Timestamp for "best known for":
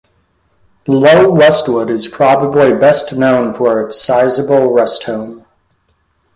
2.73-3.85